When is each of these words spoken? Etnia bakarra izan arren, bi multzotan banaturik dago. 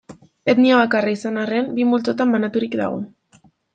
Etnia 0.53 0.77
bakarra 0.79 1.13
izan 1.17 1.37
arren, 1.41 1.69
bi 1.75 1.85
multzotan 1.91 2.35
banaturik 2.37 2.75
dago. 2.85 2.99